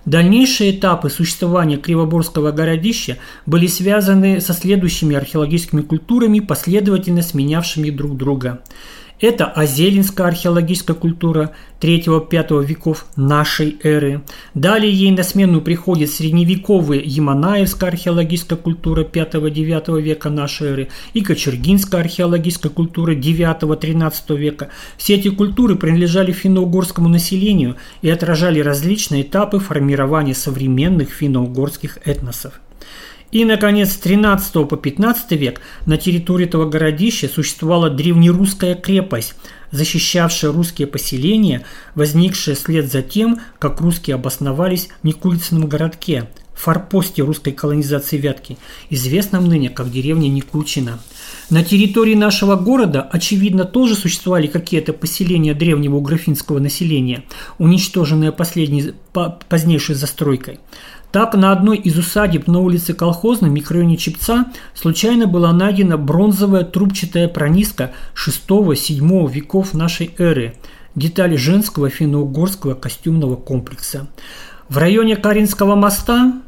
Дальнейшие 0.07 0.71
этапы 0.71 1.11
существования 1.11 1.79
Кривоборского 1.79 2.53
городища 2.53 3.19
были 3.45 3.67
связаны 3.67 4.41
со 4.41 4.53
следующими 4.53 5.17
археологическими 5.17 5.83
культурами, 5.83 6.39
последовательно 6.39 7.23
сменявшими 7.23 7.91
друг 7.91 8.17
друга. 8.17 8.61
Это 9.19 9.47
Азелинская 9.47 10.27
археологическая 10.27 10.95
культура 10.95 11.53
3-5 11.81 12.63
веков 12.67 13.07
нашей 13.17 13.79
эры. 13.83 14.23
Далее 14.53 14.93
ей 14.93 15.11
на 15.11 15.23
смену 15.23 15.63
приходит 15.63 16.11
средневековая 16.11 17.01
Яманаевская 17.03 17.89
археологическая 17.89 18.59
культура 18.59 19.05
5-9 19.05 20.03
века 20.03 20.29
нашей 20.29 20.69
эры 20.69 20.89
и 21.15 21.23
Кочергинская 21.23 22.03
археологическая 22.03 22.71
культура 22.71 23.15
9-13 23.15 24.37
века. 24.37 24.69
Все 24.99 25.15
эти 25.15 25.29
культуры 25.31 25.77
принадлежали 25.77 26.33
финно-угорскому 26.33 27.09
населению 27.09 27.77
и 28.03 28.11
отражали 28.11 28.61
различные 28.61 29.23
этапы 29.23 29.61
формирования 29.61 30.35
современных 30.35 31.09
финно-угорских 31.09 32.01
этносов. 32.05 32.61
И, 33.33 33.45
наконец, 33.45 33.93
с 33.93 33.97
13 33.97 34.69
по 34.69 34.77
15 34.77 35.33
век 35.33 35.61
на 35.85 35.97
территории 35.97 36.47
этого 36.47 36.69
городища 36.69 37.29
существовала 37.29 37.91
древнерусская 37.91 38.75
крепость, 38.75 39.35
защищавшая 39.73 40.53
русские 40.53 40.87
поселения, 40.87 41.65
возникшие 41.95 42.55
вслед 42.55 42.91
за 42.91 43.03
тем, 43.03 43.41
как 43.59 43.81
русские 43.81 44.15
обосновались 44.15 44.89
в 45.03 45.07
Никулицыном 45.07 45.69
городке, 45.69 46.29
форпосте 46.57 47.23
русской 47.23 47.53
колонизации 47.53 48.17
Вятки, 48.17 48.57
известном 48.91 49.47
ныне 49.47 49.69
как 49.69 49.91
деревня 49.91 50.29
Никучина. 50.29 50.99
На 51.51 51.63
территории 51.63 52.15
нашего 52.15 52.57
города, 52.57 53.03
очевидно, 53.03 53.65
тоже 53.65 53.95
существовали 53.95 54.47
какие-то 54.47 54.93
поселения 54.93 55.55
древнего 55.55 55.97
уграфинского 55.97 56.59
населения, 56.59 57.25
уничтоженные 57.59 58.33
последней, 58.33 58.95
позднейшей 59.49 59.95
застройкой. 59.95 60.59
Так, 61.13 61.35
на 61.35 61.53
одной 61.53 61.79
из 61.79 61.97
усадеб 61.99 62.47
на 62.47 62.61
улице 62.61 62.93
Колхозной, 62.93 63.49
микрорайоне 63.49 63.97
Чепца, 63.97 64.47
случайно 64.75 65.27
была 65.27 65.53
найдена 65.53 65.97
бронзовая 65.97 66.65
трубчатая 66.65 67.29
прониска 67.29 67.93
6-7 68.15 69.31
веков 69.31 69.73
нашей 69.73 70.15
эры, 70.19 70.57
детали 70.95 71.37
женского 71.37 71.89
финно-угорского 71.89 72.75
костюмного 72.75 73.37
комплекса. 73.37 74.09
В 74.69 74.79
районе 74.79 75.17
Каринского 75.17 75.77
моста 75.77 76.43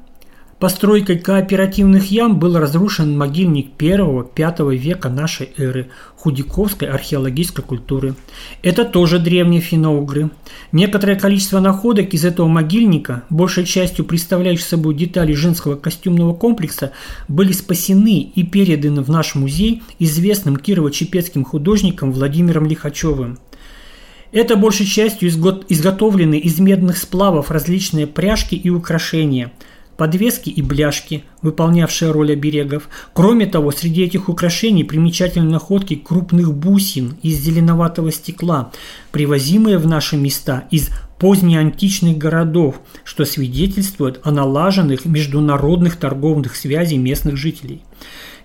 Постройкой 0.59 1.21
кооперативных 1.21 2.11
ям 2.11 2.41
был 2.41 2.59
разрушен 2.59 3.17
могильник 3.17 3.71
1-5 3.79 4.75
века 4.77 5.09
нашей 5.09 5.51
эры 5.57 5.91
худяковской 6.17 6.89
археологической 6.89 7.65
культуры. 7.65 8.17
Это 8.63 8.85
тоже 8.85 9.21
древние 9.21 9.61
финно-угры. 9.61 10.31
Некоторое 10.73 11.15
количество 11.15 11.61
находок 11.61 12.13
из 12.13 12.25
этого 12.25 12.49
могильника, 12.49 13.23
большей 13.31 13.65
частью 13.67 14.05
представляющих 14.05 14.67
собой 14.67 14.97
детали 14.97 15.33
женского 15.33 15.77
костюмного 15.77 16.35
комплекса, 16.35 16.91
были 17.29 17.53
спасены 17.53 18.23
и 18.23 18.43
переданы 18.43 19.03
в 19.03 19.11
наш 19.11 19.37
музей 19.37 19.85
известным 20.01 20.57
кирово-чепецким 20.57 21.45
художником 21.45 22.11
Владимиром 22.11 22.67
Лихачевым. 22.67 23.39
Это 24.33 24.57
большей 24.57 24.87
частью 24.87 25.29
изготовлены 25.29 26.37
из 26.37 26.59
медных 26.59 26.99
сплавов 26.99 27.53
различные 27.53 28.09
пряжки 28.09 28.57
и 28.57 28.71
украшения– 28.71 29.53
подвески 29.99 30.49
и 30.49 30.63
бляшки, 30.63 31.25
выполнявшие 31.43 32.13
роль 32.13 32.33
оберегов. 32.33 32.89
Кроме 33.13 33.47
того, 33.47 33.73
среди 33.73 34.05
этих 34.05 34.31
украшений 34.31 34.85
примечательны 34.85 35.51
находки 35.51 35.97
крупных 35.97 36.55
бусин 36.55 37.17
из 37.23 37.39
зеленоватого 37.41 38.13
стекла, 38.13 38.71
привозимые 39.11 39.77
в 39.77 39.87
наши 39.87 40.17
места 40.17 40.65
из 40.71 40.91
позднеантичных 41.19 42.17
городов, 42.17 42.81
что 43.03 43.25
свидетельствует 43.25 44.21
о 44.23 44.31
налаженных 44.31 45.05
международных 45.05 45.97
торговых 45.97 46.55
связей 46.55 46.97
местных 46.97 47.37
жителей. 47.37 47.83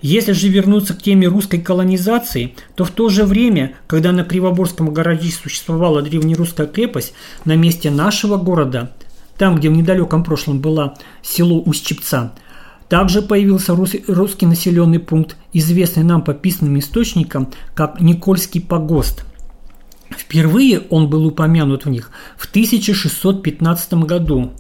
Если 0.02 0.32
же 0.32 0.50
вернуться 0.50 0.96
к 0.96 1.04
теме 1.04 1.28
русской 1.28 1.60
колонизации, 1.60 2.56
то 2.76 2.84
в 2.84 2.90
то 2.90 3.10
же 3.10 3.26
время, 3.26 3.76
когда 3.86 4.12
на 4.12 4.24
Кривоборском 4.24 4.92
городе 4.92 5.30
существовала 5.30 6.02
древнерусская 6.02 6.66
крепость, 6.66 7.14
на 7.46 7.56
месте 7.56 7.92
нашего 7.92 8.38
города, 8.38 8.92
там, 9.38 9.56
где 9.56 9.70
в 9.70 9.74
недалеком 9.74 10.24
прошлом 10.24 10.60
было 10.60 10.96
село 11.22 11.62
Устчепца, 11.62 12.34
также 12.90 13.22
появился 13.22 13.76
русский 13.76 14.46
населенный 14.46 15.00
пункт, 15.00 15.38
известный 15.52 16.04
нам 16.04 16.22
по 16.22 16.34
писанным 16.34 16.78
источникам 16.80 17.52
как 17.76 18.00
Никольский 18.00 18.62
погост– 18.62 19.26
Впервые 20.18 20.82
он 20.90 21.10
был 21.10 21.26
упомянут 21.26 21.86
в 21.86 21.90
них 21.90 22.12
в 22.38 22.46
1615 22.50 23.94
году. 24.06 24.52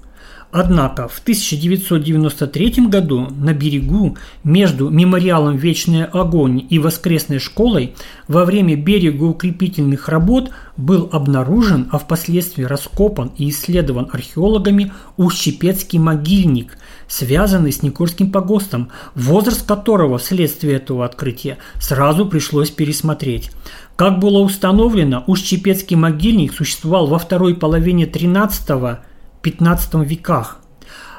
Однако 0.55 1.07
в 1.07 1.17
1993 1.17 2.85
году 2.85 3.27
на 3.31 3.55
берегу 3.55 4.17
между 4.43 4.91
мемориалом 4.91 5.55
«Вечный 5.55 6.05
огонь» 6.05 6.63
и 6.69 6.77
воскресной 6.77 7.39
школой 7.39 7.95
во 8.27 8.45
время 8.45 8.75
берегоукрепительных 8.75 10.09
работ 10.09 10.51
был 10.77 11.09
обнаружен, 11.11 11.89
а 11.91 11.97
впоследствии 11.97 12.63
раскопан 12.63 13.31
и 13.35 13.49
исследован 13.49 14.07
археологами 14.13 14.93
Ущепецкий 15.17 15.97
могильник, 15.97 16.77
связанный 17.07 17.71
с 17.71 17.81
Никольским 17.81 18.31
погостом, 18.31 18.89
возраст 19.15 19.65
которого 19.67 20.19
вследствие 20.19 20.75
этого 20.75 21.03
открытия 21.03 21.57
сразу 21.79 22.27
пришлось 22.27 22.69
пересмотреть. 22.69 23.49
Как 23.95 24.19
было 24.19 24.37
установлено, 24.37 25.23
Ущепецкий 25.25 25.95
могильник 25.95 26.53
существовал 26.53 27.07
во 27.07 27.17
второй 27.17 27.55
половине 27.55 28.05
13-15 29.43 30.05
веках. 30.05 30.59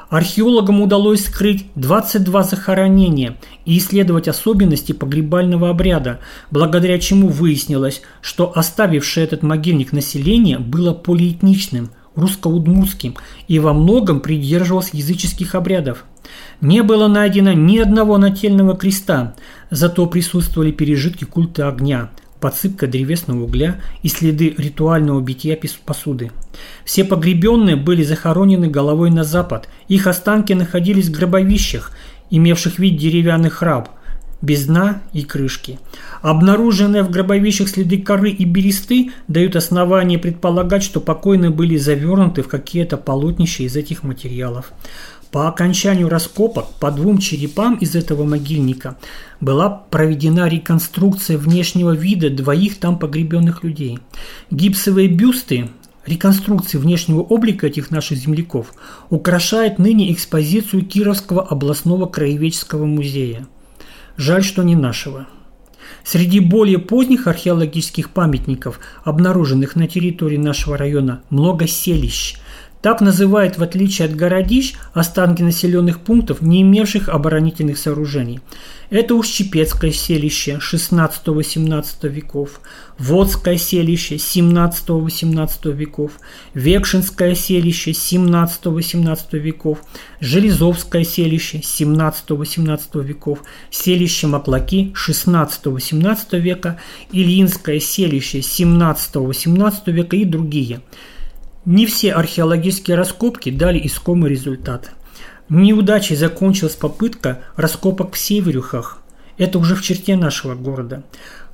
Археологам 0.09 0.81
удалось 0.81 1.25
скрыть 1.25 1.65
22 1.75 2.43
захоронения 2.43 3.37
и 3.65 3.77
исследовать 3.77 4.27
особенности 4.27 4.91
погребального 4.91 5.69
обряда, 5.69 6.19
благодаря 6.51 6.99
чему 6.99 7.27
выяснилось, 7.27 8.01
что 8.21 8.55
оставившее 8.55 9.25
этот 9.25 9.41
могильник 9.41 9.91
население 9.93 10.59
было 10.59 10.93
полиэтничным, 10.93 11.89
русско-удмуртским 12.15 13.15
и 13.47 13.59
во 13.59 13.73
многом 13.73 14.19
придерживалось 14.19 14.91
языческих 14.93 15.55
обрядов. 15.55 16.05
Не 16.61 16.83
было 16.83 17.07
найдено 17.07 17.53
ни 17.53 17.79
одного 17.79 18.17
нательного 18.17 18.77
креста, 18.77 19.35
зато 19.71 20.05
присутствовали 20.05 20.71
пережитки 20.71 21.23
культа 21.25 21.67
огня– 21.67 22.11
подсыпка 22.45 22.85
древесного 22.85 23.43
угля 23.43 23.81
и 24.03 24.07
следы 24.07 24.53
ритуального 24.55 25.19
битья 25.19 25.57
посуды. 25.83 26.31
Все 26.83 27.03
погребенные 27.03 27.75
были 27.75 28.03
захоронены 28.03 28.67
головой 28.67 29.11
на 29.11 29.23
запад. 29.23 29.69
Их 29.87 30.07
останки 30.07 30.53
находились 30.53 31.07
в 31.09 31.11
гробовищах, 31.11 31.91
имевших 32.29 32.79
вид 32.79 32.97
деревянных 32.97 33.61
раб, 33.61 33.89
без 34.41 34.65
дна 34.65 35.01
и 35.13 35.23
крышки. 35.23 35.79
Обнаруженные 36.21 37.03
в 37.03 37.09
гробовищах 37.09 37.67
следы 37.67 37.97
коры 38.01 38.29
и 38.29 38.45
бересты 38.45 39.11
дают 39.27 39.55
основание 39.55 40.19
предполагать, 40.19 40.83
что 40.83 40.99
покойные 40.99 41.49
были 41.51 41.77
завернуты 41.77 42.41
в 42.43 42.47
какие-то 42.47 42.97
полотнища 42.97 43.63
из 43.63 43.75
этих 43.75 44.03
материалов. 44.03 44.71
По 45.31 45.49
окончанию 45.49 46.07
раскопок 46.07 46.67
по 46.79 46.91
двум 46.91 47.17
черепам 47.17 47.75
из 47.75 47.95
этого 47.95 48.23
могильника 48.23 48.95
была 49.41 49.69
проведена 49.69 50.47
реконструкция 50.47 51.37
внешнего 51.37 51.91
вида 51.91 52.29
двоих 52.29 52.79
там 52.79 52.97
погребенных 52.97 53.63
людей. 53.63 53.99
Гипсовые 54.49 55.09
бюсты 55.09 55.69
реконструкции 56.05 56.77
внешнего 56.77 57.21
облика 57.21 57.67
этих 57.67 57.91
наших 57.91 58.17
земляков 58.17 58.73
украшает 59.09 59.79
ныне 59.79 60.11
экспозицию 60.13 60.85
Кировского 60.85 61.43
областного 61.43 62.05
краеведческого 62.05 62.85
музея. 62.85 63.47
Жаль, 64.17 64.43
что 64.43 64.63
не 64.63 64.75
нашего. 64.75 65.27
Среди 66.03 66.39
более 66.39 66.79
поздних 66.79 67.27
археологических 67.27 68.11
памятников, 68.11 68.79
обнаруженных 69.03 69.75
на 69.75 69.87
территории 69.87 70.37
нашего 70.37 70.77
района, 70.77 71.21
много 71.29 71.67
селищ– 71.67 72.35
так 72.85 73.01
называют, 73.01 73.57
в 73.57 73.63
отличие 73.63 74.07
от 74.07 74.15
городищ, 74.15 74.75
останки 74.93 75.41
населенных 75.41 76.01
пунктов, 76.01 76.43
не 76.43 76.61
имевших 76.61 77.09
оборонительных 77.09 77.79
сооружений. 77.79 78.41
Это 78.91 79.15
Ущепецкое 79.15 79.89
селище 79.89 80.59
16-18 80.61 82.07
веков, 82.07 82.61
Водское 82.99 83.57
селище 83.57 84.17
17-18 84.17 85.71
веков, 85.71 86.11
Векшинское 86.53 87.33
селище 87.33 87.89
17-18 87.89 89.39
веков, 89.39 89.79
Железовское 90.19 91.05
селище 91.05 91.61
17-18 91.61 93.03
веков, 93.03 93.39
селище 93.71 94.27
Маклаки 94.27 94.93
16-18 94.93 96.39
века, 96.39 96.79
Ильинское 97.11 97.79
селище 97.79 98.41
17-18 98.41 99.91
века 99.91 100.15
и 100.15 100.23
другие– 100.23 100.81
не 101.65 101.85
все 101.85 102.13
археологические 102.13 102.95
раскопки 102.95 103.49
дали 103.49 103.85
искомый 103.85 104.29
результат. 104.29 104.91
Неудачей 105.49 106.15
закончилась 106.15 106.75
попытка 106.75 107.43
раскопок 107.55 108.13
в 108.13 108.17
Северюхах. 108.17 108.99
Это 109.37 109.59
уже 109.59 109.75
в 109.75 109.81
черте 109.81 110.15
нашего 110.15 110.55
города. 110.55 111.03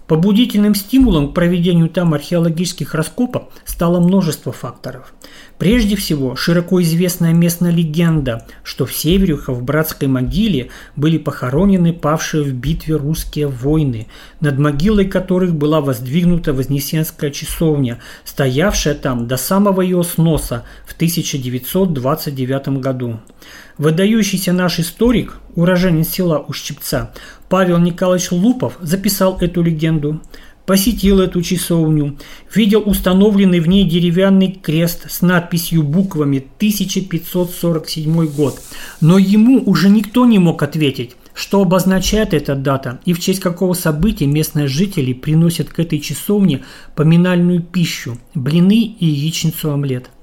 Побудительным 0.08 0.76
стимулом 0.76 1.30
к 1.30 1.34
проведению 1.34 1.90
там 1.90 2.14
археологических 2.14 2.94
раскопок 2.96 3.50
стало 3.66 4.00
множество 4.00 4.52
факторов. 4.52 5.14
Прежде 5.58 5.96
всего, 5.96 6.36
широко 6.36 6.82
известная 6.82 7.34
местная 7.34 7.72
легенда, 7.72 8.46
что 8.64 8.86
в 8.86 8.94
Северюхах 8.94 9.56
в 9.56 9.64
братской 9.64 10.08
могиле 10.08 10.70
были 10.96 11.18
похоронены 11.18 11.94
павшие 11.94 12.44
в 12.44 12.52
битве 12.52 12.96
русские 12.96 13.48
воины, 13.48 14.08
над 14.40 14.58
могилой 14.58 15.06
которых 15.06 15.56
была 15.56 15.80
воздвигнута 15.80 16.52
Вознесенская 16.52 17.30
часовня, 17.30 18.00
стоявшая 18.26 18.96
там 18.96 19.28
до 19.28 19.38
самого 19.38 19.82
ее 19.82 20.04
сноса 20.04 20.66
в 20.86 20.94
1929 20.94 22.80
году. 22.80 23.20
Выдающийся 23.78 24.54
наш 24.54 24.80
историк, 24.80 25.38
уроженец 25.56 26.10
села 26.10 26.40
Ущепца, 26.40 27.14
Павел 27.52 27.80
Николаевич 27.80 28.32
Лупов 28.32 28.78
записал 28.80 29.38
эту 29.42 29.62
легенду, 29.62 30.22
посетил 30.66 31.20
эту 31.20 31.42
часовню, 31.42 32.18
видел 32.56 32.82
установленный 32.86 33.60
в 33.60 33.68
ней 33.68 33.84
деревянный 33.84 34.54
крест 34.54 35.12
с 35.12 35.22
надписью 35.22 35.84
буквами 35.84 36.38
1547 36.38 38.26
год, 38.28 38.58
но 39.02 39.18
ему 39.18 39.62
уже 39.66 39.90
никто 39.90 40.26
не 40.26 40.40
мог 40.40 40.64
ответить, 40.64 41.18
что 41.34 41.62
обозначает 41.62 42.34
эта 42.34 42.56
дата 42.56 43.02
и 43.04 43.12
в 43.12 43.20
честь 43.20 43.42
какого 43.42 43.74
события 43.74 44.28
местные 44.28 44.70
жители 44.70 45.12
приносят 45.12 45.68
к 45.68 45.80
этой 45.80 46.00
часовне 46.00 46.64
поминальную 46.96 47.62
пищу– 47.62 48.18
блины 48.34 48.96
и 48.98 49.06
яичницу-омлет– 49.06 50.10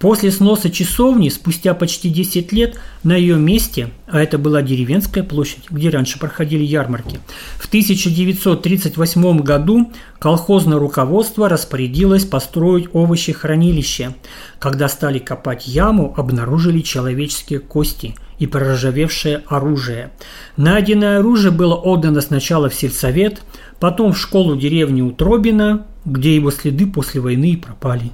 После 0.00 0.30
сноса 0.30 0.70
часовни, 0.70 1.28
спустя 1.28 1.74
почти 1.74 2.08
10 2.08 2.52
лет, 2.52 2.80
на 3.02 3.14
ее 3.14 3.36
месте, 3.36 3.90
а 4.06 4.22
это 4.22 4.38
была 4.38 4.62
деревенская 4.62 5.22
площадь, 5.22 5.64
где 5.70 5.90
раньше 5.90 6.18
проходили 6.18 6.64
ярмарки, 6.64 7.20
в 7.58 7.68
1938 7.68 9.40
году 9.40 9.92
колхозное 10.18 10.78
руководство 10.78 11.50
распорядилось 11.50 12.24
построить 12.24 12.88
овощехранилище. 12.94 14.14
Когда 14.58 14.88
стали 14.88 15.18
копать 15.18 15.66
яму, 15.66 16.14
обнаружили 16.16 16.80
человеческие 16.80 17.58
кости 17.58 18.14
и 18.38 18.46
проржавевшее 18.46 19.42
оружие. 19.48 20.12
Найденное 20.56 21.18
оружие 21.18 21.50
было 21.50 21.74
отдано 21.74 22.22
сначала 22.22 22.70
в 22.70 22.74
сельсовет, 22.74 23.42
потом 23.78 24.14
в 24.14 24.18
школу 24.18 24.56
деревни 24.56 25.02
Утробина, 25.02 25.86
где 26.06 26.34
его 26.34 26.50
следы 26.50 26.86
после 26.86 27.20
войны 27.20 27.50
и 27.50 27.56
пропали. 27.56 28.12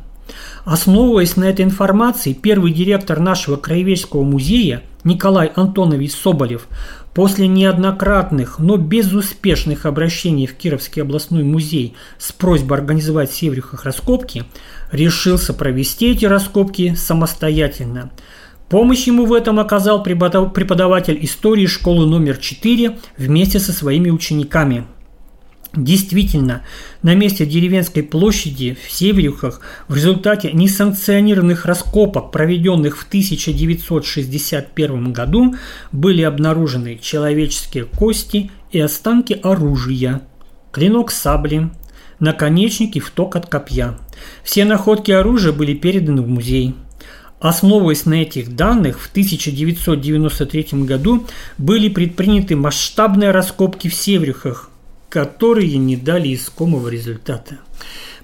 Основываясь 0.65 1.37
на 1.37 1.45
этой 1.45 1.65
информации, 1.65 2.33
первый 2.33 2.73
директор 2.73 3.21
нашего 3.21 3.57
краеведческого 3.57 4.23
музея 4.23 4.83
Николай 5.05 5.53
Антонович 5.55 6.13
Соболев 6.13 6.67
после 7.15 7.47
неоднократных, 7.47 8.59
но 8.59 8.77
безуспешных 8.77 9.87
обращений 9.87 10.47
в 10.47 10.55
Кировский 10.55 11.03
областной 11.03 11.45
музей 11.45 11.95
с 12.19 12.33
просьбой 12.33 12.79
организовать 12.79 13.33
Севрюхах 13.33 13.85
раскопки, 13.85 14.45
решился 14.93 15.55
провести 15.55 16.11
эти 16.11 16.27
раскопки 16.27 16.95
самостоятельно. 16.95 18.11
Помощь 18.69 19.07
ему 19.07 19.27
в 19.27 19.33
этом 19.33 19.61
оказал 19.61 20.03
преподаватель 20.03 21.19
истории 21.25 21.67
школы 21.67 22.07
номер 22.07 22.37
4 22.37 22.99
вместе 23.17 23.61
со 23.61 23.73
своими 23.73 24.11
учениками– 24.11 24.85
Действительно, 25.77 26.63
на 27.03 27.15
месте 27.15 27.45
деревенской 27.45 28.03
площади 28.03 28.79
в 28.83 28.91
Северюхах 28.91 29.61
в 29.89 29.95
результате 29.95 30.53
несанкционированных 30.53 31.67
раскопок, 31.67 32.33
проведенных 32.33 32.97
в 32.97 33.07
1961 33.07 35.13
году, 35.13 35.55
были 35.93 36.23
обнаружены 36.23 36.99
человеческие 37.01 37.85
кости 37.85 38.51
и 38.71 38.81
останки 38.81 39.35
оружия, 39.35 40.23
клинок 40.73 41.11
сабли, 41.11 41.69
наконечник 42.21 42.97
и 42.97 43.01
вток 43.01 43.37
от 43.37 43.45
копья. 43.47 43.99
Все 44.43 44.65
находки 44.65 45.13
оружия 45.13 45.53
были 45.53 45.75
переданы 45.75 46.23
в 46.23 46.29
музей. 46.29 46.75
Основываясь 47.39 48.07
на 48.07 48.23
этих 48.23 48.57
данных, 48.57 48.99
в 48.99 49.11
1993 49.11 50.85
году 50.85 51.27
были 51.59 51.91
предприняты 51.91 52.57
масштабные 52.57 53.31
раскопки 53.31 53.89
в 53.89 53.95
Севрюхах, 53.95 54.71
которые 55.17 55.79
не 55.79 55.97
дали 55.97 56.35
искомого 56.35 56.89
результата. 56.89 57.57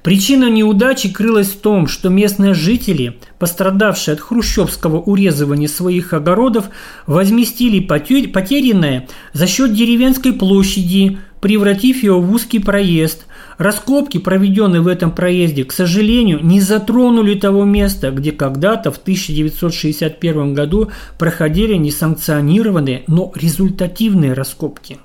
Причина 0.03 0.51
неудачи 0.51 1.11
крылась 1.11 1.47
в 1.47 1.59
том, 1.59 1.87
что 1.87 2.11
местные 2.11 2.53
жители, 2.53 3.19
пострадавшие 3.39 4.13
от 4.13 4.21
хрущевского 4.21 5.01
урезывания 5.01 5.69
своих 5.69 6.13
огородов, 6.13 6.67
возместили 7.07 7.81
потерянное 7.81 9.09
за 9.33 9.47
счет 9.47 9.73
деревенской 9.73 10.35
площади, 10.35 11.17
превратив 11.41 12.03
ее 12.03 12.21
в 12.21 12.31
узкий 12.31 12.59
проезд. 12.59 13.25
Раскопки, 13.59 14.19
проведенные 14.19 14.81
в 14.81 14.89
этом 14.89 15.11
проезде, 15.13 15.65
к 15.65 15.73
сожалению, 15.73 16.41
не 16.43 16.61
затронули 16.61 17.35
того 17.35 17.65
места, 17.65 18.11
где 18.11 18.33
когда-то 18.33 18.91
в 18.91 18.99
1961 18.99 20.55
году 20.55 20.91
проходили 21.19 21.75
несанкционированные, 21.75 23.05
но 23.07 23.33
результативные 23.35 24.33
раскопки. 24.33 24.99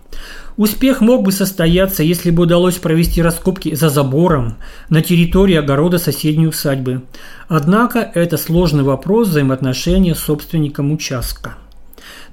Успех 0.55 1.01
мог 1.01 1.23
бы 1.23 1.31
состояться, 1.31 2.01
если 2.01 2.31
бы 2.31 2.43
удалось 2.43 2.75
провести 2.75 3.21
раскопки 3.21 3.75
за 3.75 3.89
забором 3.89 4.55
на 4.89 5.03
территории 5.03 5.55
огорода 5.55 5.99
соседней 5.99 6.47
усадьбы. 6.47 7.03
Однако 7.47 7.99
это 7.99 8.37
сложный 8.37 8.83
вопрос 8.83 9.27
взаимоотношения 9.27 10.15
с 10.15 10.19
собственником 10.19 10.91
участка. 10.91 11.57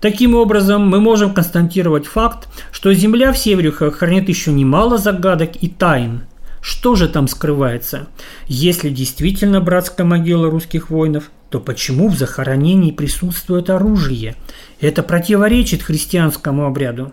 Таким 0.01 0.35
образом, 0.35 0.89
мы 0.89 1.01
можем 1.01 1.33
констатировать 1.33 2.07
факт, 2.07 2.49
что 2.73 2.93
земля 2.93 3.33
в 3.33 3.39
Севрюхах 3.39 3.97
хранит 3.97 4.29
еще 4.29 4.53
немало 4.53 4.99
загадок 4.99 5.53
и 5.61 5.69
тайн. 5.69 6.23
Что 6.61 6.95
же 6.95 7.09
там 7.09 7.29
скрывается? 7.29 8.07
Если 8.49 8.89
действительно 8.89 9.61
братская 9.61 10.07
могила 10.07 10.51
русских 10.51 10.89
воинов, 10.89 11.31
то 11.51 11.61
почему 11.61 12.09
в 12.09 12.17
захоронении 12.17 12.91
присутствует 12.91 13.69
оружие? 13.69 14.35
Это 14.81 15.03
противоречит 15.03 15.83
христианскому 15.83 16.65
обряду. 16.65 17.13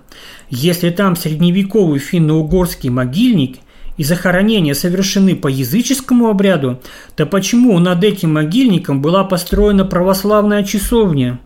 Если 0.49 0.89
там 0.89 1.17
средневековый 1.17 1.99
финно-угорский 1.99 2.89
могильник 2.89 3.57
и 3.97 4.05
захоронения 4.05 4.73
совершены 4.73 5.35
по 5.35 5.49
языческому 5.49 6.29
обряду, 6.29 6.79
то 7.17 7.25
почему 7.25 7.77
над 7.77 8.05
этим 8.05 8.33
могильником 8.33 9.01
была 9.01 9.25
построена 9.25 9.83
православная 9.83 10.63
часовня? 10.63 11.39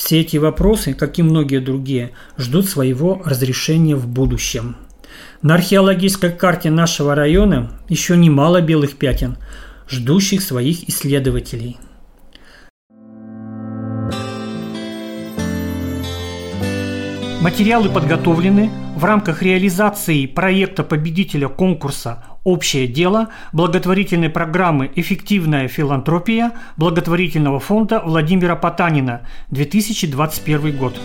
Все 0.00 0.22
эти 0.22 0.38
вопросы, 0.38 0.94
как 0.94 1.18
и 1.18 1.22
многие 1.22 1.60
другие, 1.60 2.12
ждут 2.38 2.66
своего 2.66 3.20
разрешения 3.22 3.94
в 3.94 4.08
будущем. 4.08 4.76
На 5.42 5.56
археологической 5.56 6.32
карте 6.32 6.70
нашего 6.70 7.14
района 7.14 7.78
еще 7.90 8.16
немало 8.16 8.62
белых 8.62 8.96
пятен, 8.96 9.36
ждущих 9.90 10.40
своих 10.40 10.88
исследователей– 10.88 11.76
Материалы 17.40 17.88
подготовлены 17.88 18.70
в 18.96 19.04
рамках 19.04 19.42
реализации 19.42 20.26
проекта 20.26 20.84
победителя 20.84 21.48
конкурса 21.48 22.22
«Общее 22.44 22.86
дело» 22.86 23.28
благотворительной 23.52 24.30
программы 24.30 24.90
«Эффективная 24.94 25.68
филантропия» 25.68 26.52
благотворительного 26.76 27.60
фонда 27.60 28.00
Владимира 28.04 28.56
Потанина 28.56 29.22
2021 29.50 30.76
год. 30.76 30.98